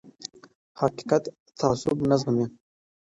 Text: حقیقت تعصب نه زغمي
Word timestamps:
حقیقت 0.81 1.23
تعصب 1.59 1.97
نه 2.09 2.15
زغمي 2.21 2.45